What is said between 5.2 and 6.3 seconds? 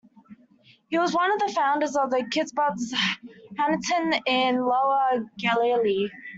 Galilee.